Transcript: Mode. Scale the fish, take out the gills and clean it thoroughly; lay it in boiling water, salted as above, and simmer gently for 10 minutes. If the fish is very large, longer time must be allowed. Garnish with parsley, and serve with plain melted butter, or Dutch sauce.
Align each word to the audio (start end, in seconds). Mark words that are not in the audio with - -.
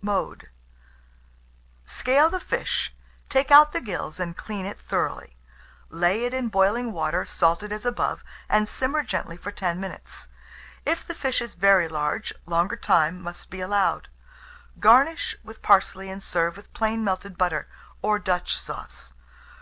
Mode. 0.00 0.48
Scale 1.84 2.30
the 2.30 2.40
fish, 2.40 2.94
take 3.28 3.50
out 3.50 3.72
the 3.72 3.80
gills 3.82 4.18
and 4.18 4.34
clean 4.34 4.64
it 4.64 4.80
thoroughly; 4.80 5.36
lay 5.90 6.24
it 6.24 6.32
in 6.32 6.48
boiling 6.48 6.92
water, 6.94 7.26
salted 7.26 7.70
as 7.72 7.84
above, 7.84 8.24
and 8.48 8.66
simmer 8.66 9.02
gently 9.02 9.36
for 9.36 9.50
10 9.52 9.78
minutes. 9.78 10.28
If 10.86 11.06
the 11.06 11.14
fish 11.14 11.42
is 11.42 11.56
very 11.56 11.88
large, 11.88 12.32
longer 12.46 12.76
time 12.76 13.20
must 13.20 13.50
be 13.50 13.60
allowed. 13.60 14.08
Garnish 14.80 15.36
with 15.44 15.60
parsley, 15.60 16.08
and 16.08 16.22
serve 16.22 16.56
with 16.56 16.72
plain 16.72 17.04
melted 17.04 17.36
butter, 17.36 17.68
or 18.00 18.18
Dutch 18.18 18.58
sauce. 18.58 19.12